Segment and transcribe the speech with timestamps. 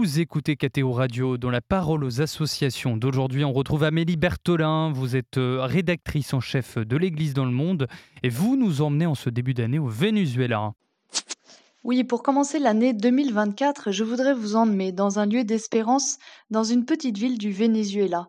[0.00, 2.96] Vous écoutez KTO Radio dans la parole aux associations.
[2.96, 4.90] D'aujourd'hui, on retrouve Amélie Bertolin.
[4.94, 7.86] Vous êtes euh, rédactrice en chef de l'Église dans le monde
[8.22, 10.72] et vous nous emmenez en ce début d'année au Venezuela.
[11.84, 16.16] Oui, pour commencer l'année 2024, je voudrais vous emmener dans un lieu d'espérance
[16.48, 18.26] dans une petite ville du Venezuela.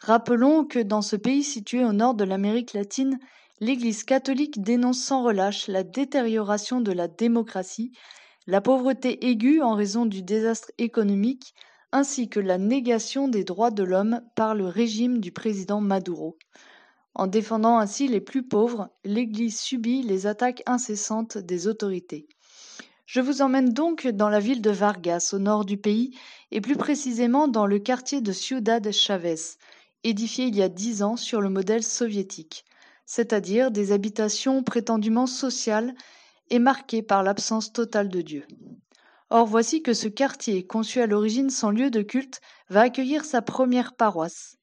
[0.00, 3.20] Rappelons que dans ce pays situé au nord de l'Amérique latine,
[3.60, 7.92] l'Église catholique dénonce sans relâche la détérioration de la démocratie
[8.46, 11.54] la pauvreté aiguë en raison du désastre économique,
[11.92, 16.38] ainsi que la négation des droits de l'homme par le régime du président Maduro.
[17.14, 22.26] En défendant ainsi les plus pauvres, l'Église subit les attaques incessantes des autorités.
[23.04, 26.16] Je vous emmène donc dans la ville de Vargas, au nord du pays,
[26.50, 29.36] et plus précisément dans le quartier de Ciudad Chavez,
[30.02, 32.64] édifié il y a dix ans sur le modèle soviétique,
[33.04, 35.94] c'est-à-dire des habitations prétendument sociales
[36.52, 38.46] est marqué par l'absence totale de Dieu.
[39.30, 43.40] Or voici que ce quartier, conçu à l'origine sans lieu de culte, va accueillir sa
[43.40, 44.58] première paroisse.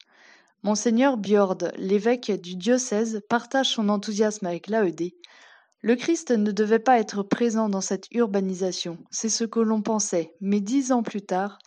[0.61, 5.13] Monseigneur Bjord, l'évêque du diocèse, partage son enthousiasme avec l'AED.
[5.81, 10.35] Le Christ ne devait pas être présent dans cette urbanisation, c'est ce que l'on pensait,
[10.41, 11.57] mais dix ans plus tard,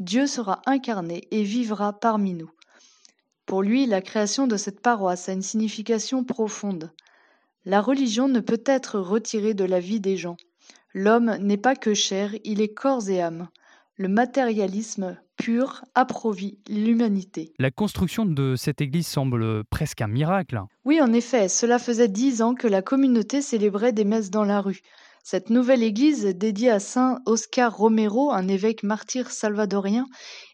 [0.00, 2.50] Dieu sera incarné et vivra parmi nous.
[3.46, 6.90] Pour lui, la création de cette paroisse a une signification profonde.
[7.68, 10.38] La religion ne peut être retirée de la vie des gens.
[10.94, 13.48] L'homme n'est pas que chair, il est corps et âme.
[13.96, 17.52] Le matérialisme pur approvit l'humanité.
[17.58, 20.62] La construction de cette église semble presque un miracle.
[20.86, 24.62] Oui, en effet, cela faisait dix ans que la communauté célébrait des messes dans la
[24.62, 24.80] rue.
[25.30, 30.06] Cette nouvelle église, dédiée à saint Oscar Romero, un évêque martyr salvadorien,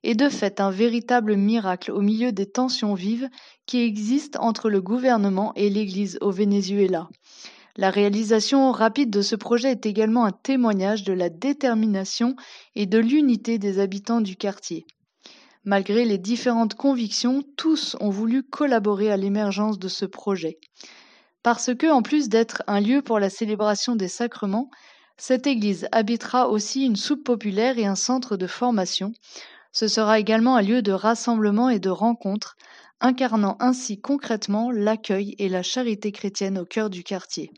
[0.03, 3.29] est de fait un véritable miracle au milieu des tensions vives
[3.67, 7.09] qui existent entre le gouvernement et l'église au Venezuela.
[7.77, 12.35] La réalisation rapide de ce projet est également un témoignage de la détermination
[12.75, 14.87] et de l'unité des habitants du quartier.
[15.63, 20.59] Malgré les différentes convictions, tous ont voulu collaborer à l'émergence de ce projet.
[21.45, 24.71] Parce que, en plus d'être un lieu pour la célébration des sacrements,
[25.19, 29.13] cette église habitera aussi une soupe populaire et un centre de formation.
[29.71, 32.57] Ce sera également un lieu de rassemblement et de rencontre,
[32.99, 37.51] incarnant ainsi concrètement l'accueil et la charité chrétienne au cœur du quartier.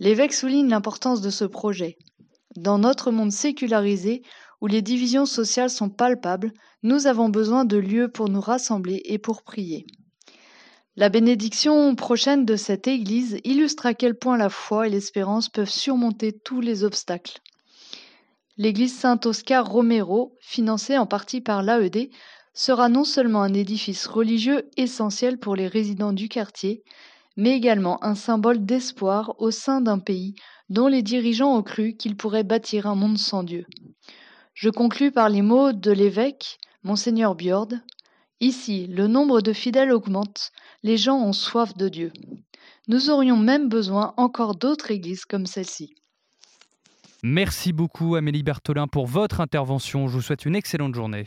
[0.00, 1.96] L'évêque souligne l'importance de ce projet.
[2.56, 4.22] Dans notre monde sécularisé,
[4.60, 6.52] où les divisions sociales sont palpables,
[6.82, 9.86] nous avons besoin de lieux pour nous rassembler et pour prier.
[10.94, 15.70] La bénédiction prochaine de cette Église illustre à quel point la foi et l'espérance peuvent
[15.70, 17.40] surmonter tous les obstacles.
[18.58, 22.10] L'église Saint-Oscar Romero, financée en partie par l'AED,
[22.52, 26.82] sera non seulement un édifice religieux essentiel pour les résidents du quartier,
[27.38, 30.34] mais également un symbole d'espoir au sein d'un pays
[30.68, 33.64] dont les dirigeants ont cru qu'il pourrait bâtir un monde sans Dieu.
[34.52, 37.68] Je conclus par les mots de l'évêque, Monseigneur Bjord,
[38.42, 40.50] Ici, le nombre de fidèles augmente,
[40.82, 42.12] les gens ont soif de Dieu.
[42.88, 45.94] Nous aurions même besoin encore d'autres églises comme celle-ci.
[47.22, 50.08] Merci beaucoup Amélie Bertolin pour votre intervention.
[50.08, 51.26] Je vous souhaite une excellente journée.